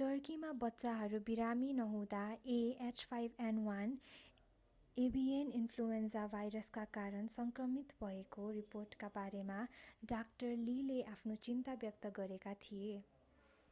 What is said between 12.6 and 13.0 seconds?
थिए।